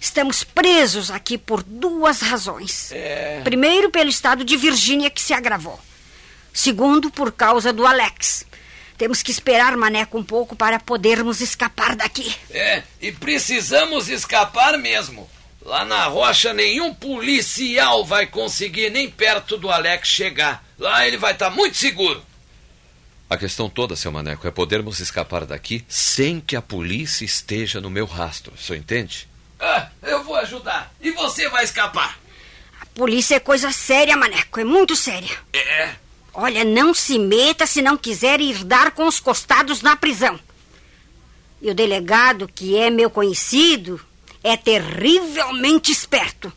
Estamos 0.00 0.42
presos 0.42 1.10
aqui 1.10 1.36
por 1.36 1.62
duas 1.62 2.22
razões. 2.22 2.90
É. 2.90 3.42
Primeiro, 3.44 3.90
pelo 3.90 4.08
estado 4.08 4.42
de 4.42 4.56
Virgínia 4.56 5.10
que 5.10 5.20
se 5.20 5.34
agravou. 5.34 5.78
Segundo, 6.54 7.10
por 7.10 7.30
causa 7.30 7.70
do 7.70 7.86
Alex. 7.86 8.46
Temos 8.96 9.22
que 9.22 9.30
esperar 9.30 9.76
Maneco 9.76 10.18
um 10.18 10.24
pouco 10.24 10.56
para 10.56 10.80
podermos 10.80 11.40
escapar 11.40 11.94
daqui. 11.94 12.34
É, 12.50 12.82
e 13.00 13.12
precisamos 13.12 14.08
escapar 14.08 14.78
mesmo. 14.78 15.28
Lá 15.62 15.84
na 15.84 16.04
rocha, 16.06 16.54
nenhum 16.54 16.94
policial 16.94 18.04
vai 18.04 18.26
conseguir 18.26 18.90
nem 18.90 19.10
perto 19.10 19.58
do 19.58 19.70
Alex 19.70 20.08
chegar. 20.08 20.64
Lá 20.78 21.06
ele 21.06 21.18
vai 21.18 21.32
estar 21.32 21.50
muito 21.50 21.76
seguro. 21.76 22.22
A 23.28 23.36
questão 23.36 23.70
toda, 23.70 23.94
seu 23.94 24.10
maneco, 24.10 24.48
é 24.48 24.50
podermos 24.50 24.98
escapar 24.98 25.44
daqui 25.44 25.84
sem 25.86 26.40
que 26.40 26.56
a 26.56 26.62
polícia 26.62 27.24
esteja 27.24 27.80
no 27.80 27.90
meu 27.90 28.06
rastro. 28.06 28.52
O 28.54 28.58
senhor 28.58 28.78
entende? 28.78 29.29
Ah, 29.60 29.88
eu 30.02 30.24
vou 30.24 30.36
ajudar. 30.36 30.92
E 31.00 31.10
você 31.10 31.48
vai 31.48 31.64
escapar. 31.64 32.18
A 32.80 32.86
polícia 32.86 33.34
é 33.34 33.40
coisa 33.40 33.70
séria, 33.72 34.16
Maneco. 34.16 34.58
É 34.58 34.64
muito 34.64 34.96
séria. 34.96 35.36
É. 35.52 35.90
Olha, 36.32 36.64
não 36.64 36.94
se 36.94 37.18
meta 37.18 37.66
se 37.66 37.82
não 37.82 37.96
quiser 37.96 38.40
ir 38.40 38.64
dar 38.64 38.92
com 38.92 39.06
os 39.06 39.20
costados 39.20 39.82
na 39.82 39.96
prisão. 39.96 40.38
E 41.60 41.70
o 41.70 41.74
delegado, 41.74 42.48
que 42.48 42.76
é 42.76 42.88
meu 42.88 43.10
conhecido, 43.10 44.00
é 44.42 44.56
terrivelmente 44.56 45.92
esperto. 45.92 46.52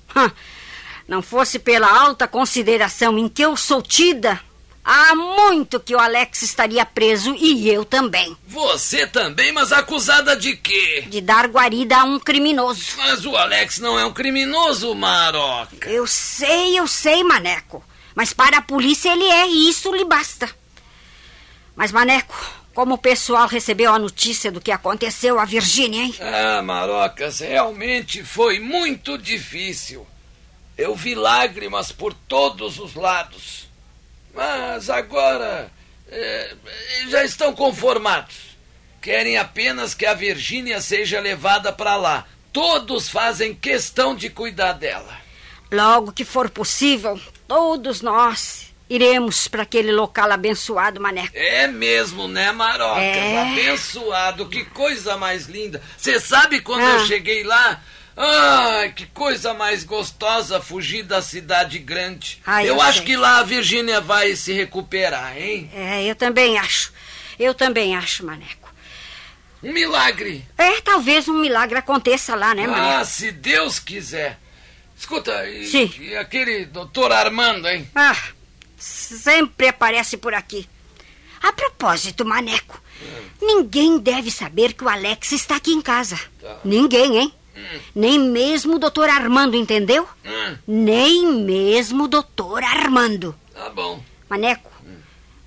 Não 1.05 1.21
fosse 1.21 1.59
pela 1.59 1.87
alta 1.87 2.27
consideração 2.27 3.17
em 3.19 3.27
que 3.27 3.41
eu 3.41 3.57
sou 3.57 3.81
tida, 3.81 4.39
há 4.83 5.15
muito 5.15 5.79
que 5.79 5.95
o 5.95 5.99
Alex 5.99 6.41
estaria 6.41 6.85
preso 6.85 7.35
e 7.35 7.69
eu 7.69 7.85
também. 7.85 8.35
Você 8.47 9.07
também, 9.07 9.51
mas 9.51 9.71
acusada 9.71 10.35
de 10.35 10.55
quê? 10.55 11.05
De 11.07 11.21
dar 11.21 11.47
guarida 11.47 11.97
a 11.97 12.03
um 12.03 12.19
criminoso. 12.19 12.83
Mas 12.97 13.25
o 13.25 13.35
Alex 13.35 13.79
não 13.79 13.99
é 13.99 14.05
um 14.05 14.13
criminoso, 14.13 14.93
Maroca. 14.93 15.89
Eu 15.89 16.05
sei, 16.05 16.77
eu 16.77 16.87
sei, 16.87 17.23
Maneco. 17.23 17.83
Mas 18.15 18.33
para 18.33 18.57
a 18.57 18.61
polícia 18.61 19.11
ele 19.11 19.25
é 19.25 19.47
e 19.47 19.69
isso 19.69 19.93
lhe 19.93 20.05
basta. 20.05 20.49
Mas, 21.75 21.91
Maneco, 21.91 22.35
como 22.73 22.95
o 22.95 22.97
pessoal 22.97 23.47
recebeu 23.47 23.91
a 23.91 23.99
notícia 23.99 24.51
do 24.51 24.61
que 24.61 24.71
aconteceu 24.71 25.39
a 25.39 25.45
Virgínia, 25.45 26.03
hein? 26.03 26.15
Ah, 26.19 26.61
Marocas, 26.61 27.39
realmente 27.39 28.23
foi 28.23 28.59
muito 28.59 29.17
difícil. 29.17 30.05
Eu 30.77 30.95
vi 30.95 31.13
lágrimas 31.13 31.91
por 31.91 32.13
todos 32.13 32.79
os 32.79 32.95
lados. 32.95 33.62
Mas 34.33 34.89
agora 34.89 35.71
é, 36.09 36.53
já 37.09 37.23
estão 37.23 37.53
conformados. 37.53 38.35
Querem 39.01 39.37
apenas 39.37 39.93
que 39.93 40.05
a 40.05 40.13
Virgínia 40.13 40.79
seja 40.81 41.19
levada 41.19 41.71
para 41.71 41.95
lá. 41.95 42.25
Todos 42.51 43.09
fazem 43.09 43.53
questão 43.53 44.15
de 44.15 44.29
cuidar 44.29 44.73
dela. 44.73 45.17
Logo 45.71 46.11
que 46.11 46.23
for 46.23 46.49
possível, 46.49 47.19
todos 47.47 48.01
nós 48.01 48.71
iremos 48.89 49.47
para 49.47 49.63
aquele 49.63 49.91
local 49.91 50.31
abençoado, 50.31 51.01
Maneco. 51.01 51.31
É 51.33 51.65
mesmo, 51.67 52.27
né, 52.27 52.51
Marocas? 52.51 53.01
É. 53.03 53.41
Abençoado, 53.41 54.47
que 54.47 54.63
coisa 54.65 55.17
mais 55.17 55.47
linda. 55.47 55.81
Você 55.97 56.19
sabe 56.19 56.61
quando 56.61 56.81
Ah. 56.83 56.99
eu 56.99 57.05
cheguei 57.07 57.43
lá? 57.43 57.81
Ai, 58.15 58.91
que 58.91 59.05
coisa 59.07 59.53
mais 59.53 59.83
gostosa 59.83 60.61
fugir 60.61 61.03
da 61.03 61.21
cidade 61.21 61.79
grande. 61.79 62.41
Ah, 62.45 62.63
eu 62.63 62.75
eu 62.75 62.81
acho 62.81 63.03
que 63.03 63.17
lá 63.17 63.39
a 63.39 63.43
Virgínia 63.43 63.99
vai 63.99 64.35
se 64.35 64.53
recuperar, 64.53 65.37
hein? 65.37 65.69
É, 65.73 66.03
eu 66.03 66.15
também 66.15 66.57
acho. 66.57 66.93
Eu 67.39 67.53
também 67.53 67.95
acho, 67.95 68.25
Maneco. 68.25 68.71
Um 69.63 69.71
milagre. 69.73 70.45
É, 70.57 70.81
talvez 70.81 71.27
um 71.27 71.39
milagre 71.39 71.77
aconteça 71.79 72.35
lá, 72.35 72.53
né, 72.53 72.67
Maneco? 72.67 72.99
Ah, 72.99 73.05
se 73.05 73.31
Deus 73.31 73.79
quiser. 73.79 74.37
Escuta, 74.95 75.49
e, 75.49 75.65
Sim. 75.65 75.91
e 75.99 76.15
aquele 76.15 76.65
doutor 76.65 77.11
Armando, 77.11 77.67
hein? 77.67 77.89
Ah, 77.95 78.15
sempre 78.77 79.67
aparece 79.67 80.17
por 80.17 80.33
aqui. 80.33 80.69
A 81.41 81.51
propósito, 81.51 82.23
Maneco, 82.23 82.81
ninguém 83.41 83.97
deve 83.97 84.31
saber 84.31 84.73
que 84.73 84.83
o 84.83 84.89
Alex 84.89 85.31
está 85.31 85.55
aqui 85.55 85.71
em 85.71 85.81
casa. 85.81 86.17
Tá. 86.39 86.59
Ninguém, 86.63 87.17
hein? 87.17 87.33
Nem 87.95 88.19
mesmo 88.19 88.75
o 88.75 88.79
doutor 88.79 89.09
Armando, 89.09 89.55
entendeu? 89.55 90.07
Hum, 90.25 90.57
Nem 90.67 91.25
mesmo 91.27 92.05
o 92.05 92.07
doutor 92.07 92.63
Armando. 92.63 93.35
tá 93.53 93.69
bom. 93.69 94.01
Maneco, 94.29 94.71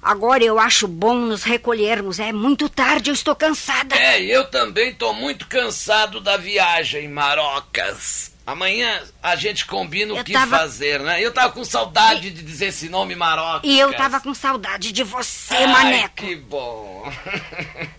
agora 0.01 0.45
eu 0.45 0.59
acho 0.61 0.87
bom 0.87 1.15
nos 1.15 1.43
recolhermos. 1.43 2.21
É 2.21 2.33
muito 2.33 2.69
tarde, 2.69 3.11
eu 3.11 3.15
estou 3.15 3.35
cansada. 3.35 3.97
É, 3.97 4.21
eu 4.23 4.45
também 4.49 4.95
tô 4.95 5.13
muito 5.13 5.47
cansado 5.49 6.21
da 6.21 6.37
viagem, 6.37 7.09
Marocas. 7.09 8.33
Amanhã 8.47 9.03
a 9.21 9.35
gente 9.35 9.67
combina 9.67 10.15
o 10.15 10.19
Eu 10.19 10.23
que 10.25 10.33
tava- 10.33 10.57
fazer, 10.59 11.01
né? 11.01 11.21
Eu 11.21 11.33
tava 11.35 11.53
com 11.53 11.65
saudade 11.65 12.31
de 12.31 12.43
dizer 12.45 12.67
esse 12.67 12.89
nome, 12.89 13.17
Marocas. 13.17 13.69
E 13.69 13.77
eu 13.77 13.93
tava 13.93 14.21
com 14.21 14.33
saudade 14.33 14.93
de 14.93 15.03
você, 15.03 15.55
Ai, 15.57 15.67
Maneco. 15.67 16.15
que 16.15 16.37
bom. 16.37 17.13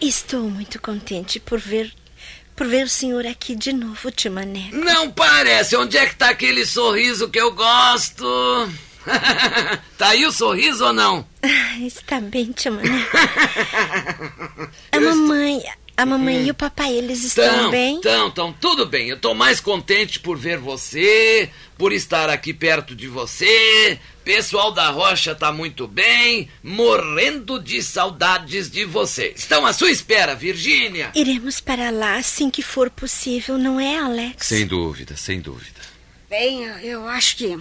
Estou 0.00 0.48
muito 0.48 0.80
contente 0.80 1.38
por 1.38 1.58
ver 1.58 1.92
por 2.56 2.66
ver 2.66 2.84
o 2.84 2.88
senhor 2.88 3.26
aqui 3.26 3.54
de 3.54 3.72
novo, 3.72 4.10
tio 4.10 4.30
Maneco. 4.30 4.76
Não 4.76 5.10
parece. 5.10 5.74
Onde 5.76 5.96
é 5.96 6.06
que 6.06 6.14
tá 6.14 6.28
aquele 6.28 6.66
sorriso 6.66 7.30
que 7.30 7.40
eu 7.40 7.52
gosto? 7.52 8.26
tá 9.96 10.08
aí 10.08 10.26
o 10.26 10.32
sorriso 10.32 10.84
ou 10.84 10.92
não? 10.92 11.26
Ah, 11.42 11.78
está 11.80 12.20
bem, 12.20 12.52
tio 12.52 12.72
Maneco. 12.72 13.16
A 14.92 15.00
mamãe, 15.00 15.62
a 16.02 16.06
mamãe 16.06 16.46
e 16.46 16.50
o 16.50 16.54
papai, 16.54 16.92
eles 16.92 17.22
estão 17.24 17.44
Tão, 17.48 17.70
bem? 17.70 17.96
Estão, 17.96 18.28
estão 18.28 18.52
tudo 18.52 18.86
bem. 18.86 19.08
Eu 19.08 19.18
tô 19.18 19.34
mais 19.34 19.60
contente 19.60 20.18
por 20.20 20.36
ver 20.38 20.58
você, 20.58 21.50
por 21.78 21.92
estar 21.92 22.28
aqui 22.30 22.52
perto 22.54 22.94
de 22.94 23.06
você. 23.08 23.98
Pessoal 24.24 24.70
da 24.72 24.90
Rocha 24.90 25.34
tá 25.34 25.50
muito 25.50 25.86
bem, 25.88 26.48
morrendo 26.62 27.58
de 27.60 27.82
saudades 27.82 28.70
de 28.70 28.84
você. 28.84 29.32
Estão 29.36 29.64
à 29.66 29.72
sua 29.72 29.90
espera, 29.90 30.34
Virgínia. 30.34 31.10
Iremos 31.14 31.60
para 31.60 31.90
lá 31.90 32.16
assim 32.16 32.50
que 32.50 32.62
for 32.62 32.90
possível, 32.90 33.58
não 33.58 33.80
é, 33.80 33.98
Alex? 33.98 34.46
Sem 34.46 34.66
dúvida, 34.66 35.16
sem 35.16 35.40
dúvida. 35.40 35.80
Bem, 36.28 36.64
eu- 36.64 36.78
eu 36.78 37.08
acho 37.08 37.36
que. 37.36 37.58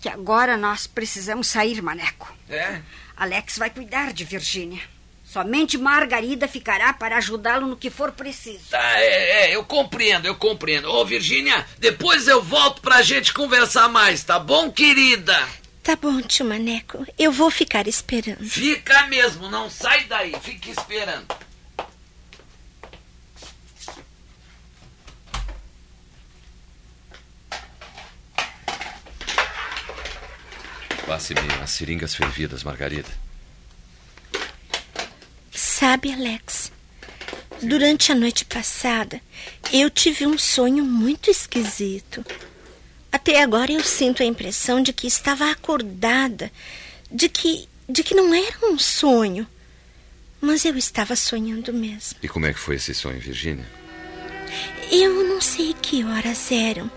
que 0.00 0.08
agora 0.08 0.56
nós 0.56 0.86
precisamos 0.86 1.46
sair, 1.48 1.82
Maneco. 1.82 2.32
É? 2.48 2.80
Alex 3.16 3.58
vai 3.58 3.68
cuidar 3.70 4.12
de 4.12 4.24
Virgínia. 4.24 4.80
Somente 5.32 5.78
Margarida 5.78 6.48
ficará 6.48 6.92
para 6.92 7.18
ajudá-lo 7.18 7.68
no 7.68 7.76
que 7.76 7.88
for 7.88 8.10
preciso. 8.10 8.70
Tá, 8.70 8.98
é, 8.98 9.44
é, 9.44 9.54
eu 9.54 9.64
compreendo, 9.64 10.26
eu 10.26 10.34
compreendo. 10.34 10.90
Ô, 10.90 11.04
Virgínia, 11.04 11.64
depois 11.78 12.26
eu 12.26 12.42
volto 12.42 12.82
pra 12.82 13.00
gente 13.00 13.32
conversar 13.32 13.88
mais, 13.88 14.24
tá 14.24 14.40
bom, 14.40 14.72
querida? 14.72 15.48
Tá 15.84 15.94
bom, 15.94 16.20
tio 16.20 16.44
Maneco. 16.44 17.06
Eu 17.16 17.30
vou 17.30 17.48
ficar 17.48 17.86
esperando. 17.86 18.44
Fica 18.44 19.06
mesmo, 19.06 19.48
não 19.48 19.70
sai 19.70 20.02
daí, 20.06 20.34
fique 20.42 20.72
esperando. 20.72 21.32
Passe-me 31.06 31.40
as 31.62 31.70
seringas 31.70 32.16
fervidas, 32.16 32.64
Margarida. 32.64 33.29
Sabe, 35.80 36.12
Alex, 36.12 36.70
durante 37.62 38.12
a 38.12 38.14
noite 38.14 38.44
passada, 38.44 39.18
eu 39.72 39.88
tive 39.88 40.26
um 40.26 40.36
sonho 40.36 40.84
muito 40.84 41.30
esquisito. 41.30 42.22
Até 43.10 43.42
agora 43.42 43.72
eu 43.72 43.82
sinto 43.82 44.22
a 44.22 44.26
impressão 44.26 44.82
de 44.82 44.92
que 44.92 45.06
estava 45.06 45.50
acordada, 45.50 46.52
de 47.10 47.30
que 47.30 47.66
de 47.88 48.04
que 48.04 48.14
não 48.14 48.34
era 48.34 48.58
um 48.64 48.78
sonho. 48.78 49.46
Mas 50.38 50.66
eu 50.66 50.76
estava 50.76 51.16
sonhando 51.16 51.72
mesmo. 51.72 52.18
E 52.22 52.28
como 52.28 52.44
é 52.44 52.52
que 52.52 52.58
foi 52.58 52.76
esse 52.76 52.92
sonho, 52.92 53.18
Virgínia? 53.18 53.66
Eu 54.92 55.24
não 55.24 55.40
sei 55.40 55.72
que 55.72 56.04
horas 56.04 56.52
eram. 56.52 56.90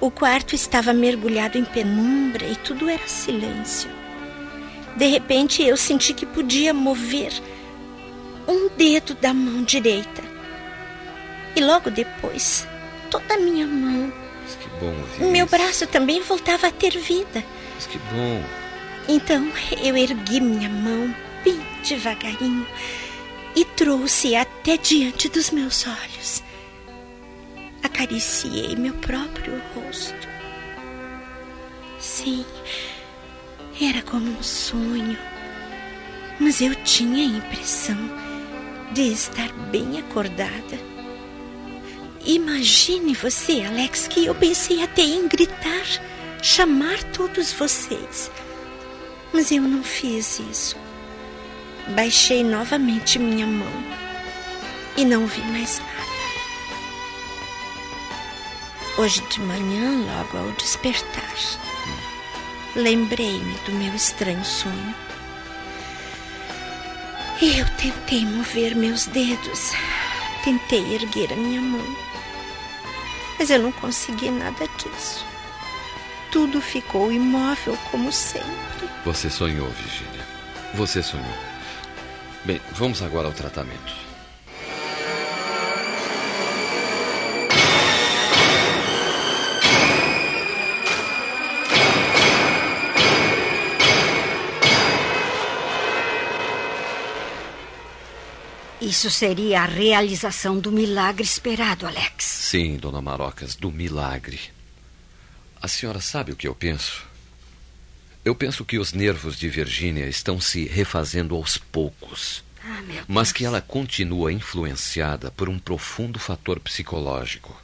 O 0.00 0.08
quarto 0.08 0.54
estava 0.54 0.92
mergulhado 0.92 1.58
em 1.58 1.64
penumbra 1.64 2.46
e 2.46 2.54
tudo 2.54 2.88
era 2.88 3.08
silêncio. 3.08 3.90
De 4.96 5.08
repente 5.08 5.64
eu 5.64 5.76
senti 5.76 6.14
que 6.14 6.24
podia 6.24 6.72
mover 6.72 7.32
um 8.48 8.68
dedo 8.76 9.14
da 9.14 9.32
mão 9.34 9.62
direita. 9.62 10.22
E 11.54 11.60
logo 11.60 11.90
depois, 11.90 12.66
toda 13.10 13.34
a 13.34 13.38
minha 13.38 13.66
mão, 13.66 14.12
Mas 14.42 14.54
que 14.56 14.68
bom 14.80 14.86
ouvir 14.98 15.24
meu 15.32 15.44
isso. 15.46 15.56
braço 15.56 15.86
também 15.86 16.22
voltava 16.22 16.68
a 16.68 16.72
ter 16.72 16.96
vida. 16.98 17.44
Mas 17.74 17.86
que 17.86 17.98
bom. 17.98 18.42
Então 19.08 19.50
eu 19.82 19.96
ergui 19.96 20.40
minha 20.40 20.68
mão 20.68 21.14
bem 21.44 21.60
devagarinho 21.86 22.66
e 23.56 23.64
trouxe 23.64 24.34
até 24.36 24.76
diante 24.76 25.28
dos 25.28 25.50
meus 25.50 25.86
olhos. 25.86 26.42
Acariciei 27.82 28.76
meu 28.76 28.92
próprio 28.94 29.60
rosto. 29.74 30.28
Sim, 31.98 32.44
era 33.80 34.02
como 34.02 34.30
um 34.38 34.42
sonho, 34.42 35.18
mas 36.38 36.60
eu 36.60 36.74
tinha 36.76 37.18
a 37.26 37.38
impressão 37.38 37.96
de 38.92 39.02
estar 39.12 39.52
bem 39.70 39.98
acordada. 39.98 40.78
Imagine 42.24 43.14
você, 43.14 43.62
Alex, 43.62 44.08
que 44.08 44.26
eu 44.26 44.34
pensei 44.34 44.82
até 44.82 45.02
em 45.02 45.28
gritar, 45.28 45.86
chamar 46.42 47.02
todos 47.12 47.52
vocês. 47.52 48.30
Mas 49.32 49.50
eu 49.50 49.62
não 49.62 49.82
fiz 49.82 50.40
isso. 50.40 50.76
Baixei 51.94 52.42
novamente 52.42 53.18
minha 53.18 53.46
mão 53.46 53.72
e 54.96 55.04
não 55.04 55.26
vi 55.26 55.40
mais 55.42 55.78
nada. 55.78 55.98
Hoje 58.98 59.22
de 59.28 59.40
manhã, 59.40 60.04
logo 60.04 60.38
ao 60.38 60.52
despertar, 60.52 61.34
lembrei-me 62.74 63.54
do 63.64 63.72
meu 63.72 63.94
estranho 63.94 64.44
sonho. 64.44 65.07
Eu 67.40 67.64
tentei 67.76 68.26
mover 68.26 68.74
meus 68.74 69.06
dedos, 69.06 69.70
tentei 70.42 70.96
erguer 70.96 71.32
a 71.32 71.36
minha 71.36 71.60
mão, 71.60 71.96
mas 73.38 73.48
eu 73.48 73.60
não 73.60 73.70
consegui 73.70 74.28
nada 74.28 74.66
disso. 74.76 75.24
Tudo 76.32 76.60
ficou 76.60 77.12
imóvel 77.12 77.78
como 77.92 78.10
sempre. 78.10 78.88
Você 79.04 79.30
sonhou, 79.30 79.68
Virgínia. 79.68 80.26
Você 80.74 81.00
sonhou. 81.00 81.38
Bem, 82.44 82.60
vamos 82.72 83.02
agora 83.02 83.28
ao 83.28 83.32
tratamento. 83.32 84.07
Isso 98.88 99.10
seria 99.10 99.60
a 99.60 99.66
realização 99.66 100.58
do 100.58 100.72
milagre 100.72 101.22
esperado, 101.22 101.86
Alex. 101.86 102.24
Sim, 102.24 102.78
dona 102.78 103.02
Marocas, 103.02 103.54
do 103.54 103.70
milagre. 103.70 104.40
A 105.60 105.68
senhora 105.68 106.00
sabe 106.00 106.32
o 106.32 106.36
que 106.36 106.48
eu 106.48 106.54
penso? 106.54 107.04
Eu 108.24 108.34
penso 108.34 108.64
que 108.64 108.78
os 108.78 108.94
nervos 108.94 109.38
de 109.38 109.46
Virgínia 109.46 110.06
estão 110.06 110.40
se 110.40 110.64
refazendo 110.64 111.34
aos 111.34 111.58
poucos, 111.58 112.42
Ah, 112.64 112.82
mas 113.06 113.30
que 113.30 113.44
ela 113.44 113.60
continua 113.60 114.32
influenciada 114.32 115.30
por 115.32 115.50
um 115.50 115.58
profundo 115.58 116.18
fator 116.18 116.58
psicológico. 116.58 117.54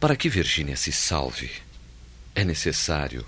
Para 0.00 0.16
que 0.16 0.28
Virgínia 0.28 0.76
se 0.76 0.90
salve, 0.90 1.52
é 2.34 2.42
necessário 2.42 3.24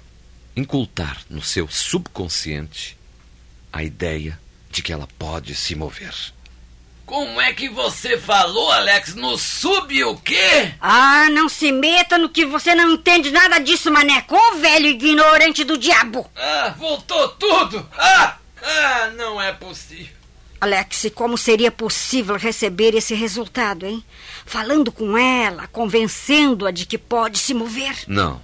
incultar 0.56 1.22
no 1.30 1.44
seu 1.44 1.68
subconsciente 1.68 2.98
a 3.72 3.84
ideia 3.84 4.36
de 4.68 4.82
que 4.82 4.92
ela 4.92 5.06
pode 5.16 5.54
se 5.54 5.76
mover. 5.76 6.36
Como 7.08 7.40
é 7.40 7.54
que 7.54 7.70
você 7.70 8.18
falou, 8.18 8.70
Alex? 8.70 9.14
No 9.14 9.38
sub 9.38 10.04
o 10.04 10.18
quê? 10.18 10.74
Ah, 10.78 11.30
não 11.30 11.48
se 11.48 11.72
meta 11.72 12.18
no 12.18 12.28
que 12.28 12.44
você 12.44 12.74
não 12.74 12.92
entende 12.92 13.30
nada 13.30 13.58
disso, 13.58 13.90
maneco. 13.90 14.36
Ô 14.36 14.56
velho 14.56 14.88
ignorante 14.88 15.64
do 15.64 15.78
diabo. 15.78 16.30
Ah, 16.36 16.74
voltou 16.76 17.28
tudo! 17.30 17.88
Ah! 17.96 18.36
Ah, 18.62 19.10
não 19.16 19.40
é 19.40 19.54
possível. 19.54 20.14
Alex, 20.60 21.06
como 21.14 21.38
seria 21.38 21.70
possível 21.70 22.36
receber 22.36 22.94
esse 22.94 23.14
resultado, 23.14 23.86
hein? 23.86 24.04
Falando 24.44 24.92
com 24.92 25.16
ela, 25.16 25.66
convencendo-a 25.68 26.70
de 26.70 26.84
que 26.84 26.98
pode 26.98 27.38
se 27.38 27.54
mover. 27.54 28.04
Não. 28.06 28.38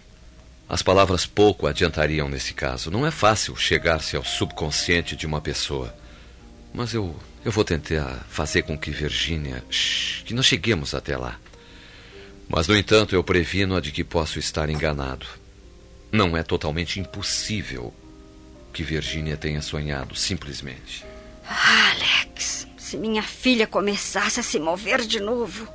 As 0.67 0.81
palavras 0.81 1.27
pouco 1.27 1.67
adiantariam 1.67 2.31
nesse 2.31 2.55
caso. 2.55 2.91
Não 2.91 3.07
é 3.07 3.11
fácil 3.11 3.55
chegar-se 3.57 4.17
ao 4.17 4.25
subconsciente 4.25 5.15
de 5.15 5.27
uma 5.27 5.43
pessoa. 5.43 5.95
Mas 6.73 6.95
eu, 6.95 7.15
eu 7.45 7.53
vou 7.53 7.65
tentar 7.65 8.25
fazer 8.29 8.63
com 8.63 8.77
que 8.77 8.91
Virgínia. 8.91 9.63
Que 10.25 10.33
nós 10.33 10.47
cheguemos 10.47 10.95
até 10.95 11.17
lá. 11.17 11.39
Mas, 12.49 12.67
no 12.67 12.77
entanto, 12.77 13.15
eu 13.15 13.23
previno-a 13.23 13.81
de 13.81 13.93
que 13.93 14.03
posso 14.03 14.39
estar 14.39 14.71
enganado. 14.71 15.27
Não 16.11 16.37
é 16.37 16.43
totalmente 16.43 16.99
impossível 17.01 17.93
que 18.73 18.83
Virgínia 18.83 19.37
tenha 19.37 19.61
sonhado, 19.61 20.15
simplesmente. 20.15 21.05
Ah, 21.47 21.93
Alex, 21.93 22.67
se 22.77 22.97
minha 22.97 23.23
filha 23.23 23.67
começasse 23.67 24.41
a 24.41 24.43
se 24.43 24.59
mover 24.59 25.03
de 25.03 25.21
novo, 25.21 25.69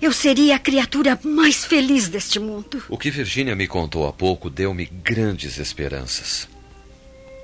eu 0.00 0.12
seria 0.12 0.56
a 0.56 0.58
criatura 0.58 1.18
mais 1.24 1.64
feliz 1.64 2.08
deste 2.08 2.38
mundo. 2.38 2.82
O 2.88 2.96
que 2.96 3.10
Virgínia 3.10 3.56
me 3.56 3.66
contou 3.66 4.06
há 4.06 4.12
pouco 4.12 4.48
deu-me 4.48 4.86
grandes 4.86 5.58
esperanças. 5.58 6.48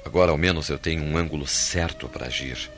Agora, 0.04 0.30
ao 0.30 0.38
menos, 0.38 0.68
eu 0.68 0.78
tenho 0.78 1.02
um 1.02 1.16
ângulo 1.16 1.46
certo 1.46 2.08
para 2.08 2.26
agir. 2.26 2.70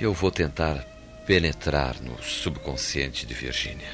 Eu 0.00 0.12
vou 0.12 0.30
tentar 0.30 0.84
penetrar 1.26 1.96
no 2.00 2.22
subconsciente 2.22 3.26
de 3.26 3.34
Virgínia. 3.34 3.88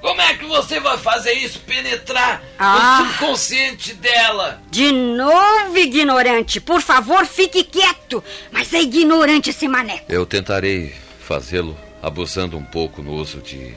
Como 0.00 0.20
é 0.20 0.34
que 0.34 0.44
você 0.44 0.78
vai 0.78 0.96
fazer 0.98 1.32
isso? 1.32 1.58
Penetrar 1.60 2.42
Ah. 2.58 3.00
no 3.00 3.06
subconsciente 3.08 3.94
dela? 3.94 4.62
De 4.70 4.92
novo, 4.92 5.76
ignorante. 5.76 6.60
Por 6.60 6.80
favor, 6.80 7.26
fique 7.26 7.64
quieto. 7.64 8.22
Mas 8.52 8.72
é 8.72 8.80
ignorante 8.82 9.50
esse 9.50 9.66
maneco. 9.66 10.04
Eu 10.08 10.24
tentarei 10.24 10.94
fazê-lo 11.20 11.76
abusando 12.00 12.56
um 12.56 12.62
pouco 12.64 13.02
no 13.02 13.14
uso 13.14 13.38
de 13.40 13.74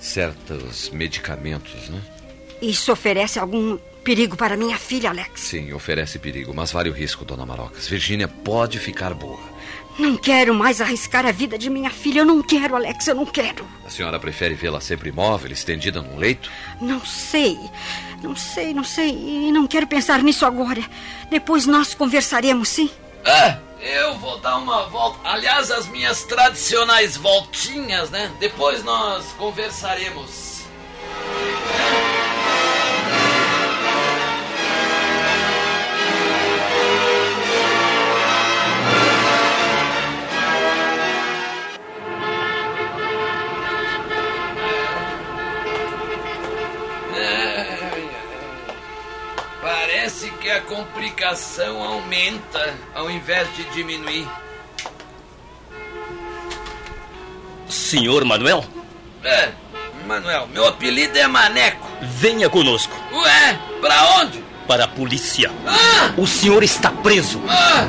certos 0.00 0.88
medicamentos, 0.90 1.88
né? 1.88 2.00
Isso 2.60 2.90
oferece 2.90 3.38
algum 3.38 3.78
perigo 4.02 4.36
para 4.36 4.56
minha 4.56 4.78
filha, 4.78 5.10
Alex. 5.10 5.40
Sim, 5.42 5.72
oferece 5.72 6.18
perigo, 6.18 6.52
mas 6.54 6.72
vale 6.72 6.90
o 6.90 6.92
risco, 6.92 7.24
dona 7.24 7.46
Marocas. 7.46 7.86
Virgínia 7.86 8.26
pode 8.26 8.78
ficar 8.80 9.14
boa. 9.14 9.40
Não 9.98 10.16
quero 10.16 10.54
mais 10.54 10.80
arriscar 10.80 11.26
a 11.26 11.32
vida 11.32 11.58
de 11.58 11.68
minha 11.68 11.90
filha. 11.90 12.20
Eu 12.20 12.24
não 12.24 12.40
quero, 12.40 12.76
Alex. 12.76 13.08
Eu 13.08 13.16
não 13.16 13.26
quero. 13.26 13.66
A 13.84 13.90
senhora 13.90 14.18
prefere 14.20 14.54
vê-la 14.54 14.80
sempre 14.80 15.08
imóvel, 15.08 15.50
estendida 15.50 16.00
num 16.00 16.16
leito? 16.16 16.50
Não 16.80 17.04
sei. 17.04 17.58
Não 18.22 18.36
sei, 18.36 18.72
não 18.72 18.84
sei. 18.84 19.10
E 19.10 19.52
não 19.52 19.66
quero 19.66 19.86
pensar 19.86 20.22
nisso 20.22 20.46
agora. 20.46 20.82
Depois 21.30 21.66
nós 21.66 21.94
conversaremos, 21.94 22.68
sim? 22.68 22.90
É, 23.24 23.58
eu 23.80 24.14
vou 24.18 24.38
dar 24.38 24.56
uma 24.58 24.86
volta. 24.86 25.18
Aliás, 25.28 25.70
as 25.70 25.88
minhas 25.88 26.22
tradicionais 26.22 27.16
voltinhas, 27.16 28.08
né? 28.10 28.30
Depois 28.38 28.84
nós 28.84 29.32
conversaremos. 29.32 30.62
Que 50.48 50.52
a 50.52 50.62
complicação 50.62 51.82
aumenta 51.84 52.74
ao 52.94 53.10
invés 53.10 53.54
de 53.54 53.64
diminuir. 53.64 54.26
Senhor 57.68 58.24
Manuel, 58.24 58.64
É, 59.22 59.50
Manuel, 60.06 60.46
meu 60.46 60.66
apelido 60.66 61.18
é 61.18 61.26
Maneco. 61.28 61.86
venha 62.00 62.48
conosco. 62.48 62.96
Ué, 63.12 63.58
pra 63.82 64.20
onde? 64.20 64.42
Para 64.66 64.84
a 64.84 64.88
polícia. 64.88 65.50
Ah! 65.66 66.14
O 66.16 66.26
senhor 66.26 66.62
está 66.62 66.90
preso. 66.90 67.42
Ah! 67.46 67.86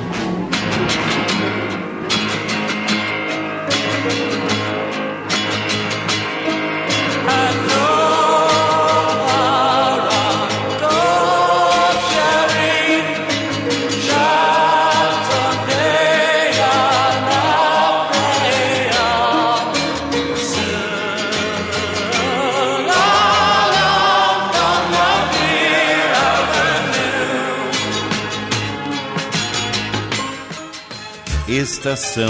Estação. 31.80 32.28